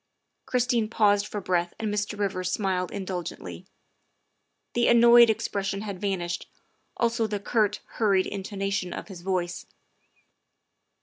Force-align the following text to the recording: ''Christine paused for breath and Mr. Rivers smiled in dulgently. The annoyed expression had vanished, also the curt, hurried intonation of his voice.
''Christine 0.47 0.87
paused 0.89 1.27
for 1.27 1.39
breath 1.41 1.75
and 1.77 1.93
Mr. 1.93 2.17
Rivers 2.17 2.51
smiled 2.51 2.89
in 2.91 3.05
dulgently. 3.05 3.67
The 4.73 4.87
annoyed 4.87 5.29
expression 5.29 5.81
had 5.81 6.01
vanished, 6.01 6.49
also 6.97 7.27
the 7.27 7.39
curt, 7.39 7.81
hurried 7.85 8.25
intonation 8.25 8.93
of 8.93 9.09
his 9.09 9.21
voice. 9.21 9.67